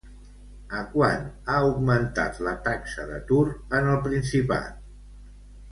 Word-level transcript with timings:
A 0.77 0.79
quant 0.93 1.27
ha 1.53 1.59
augmentat 1.67 2.41
la 2.49 2.55
taxa 2.69 3.07
d'atur 3.13 3.45
en 3.81 3.93
el 3.95 4.03
Principat? 4.09 4.83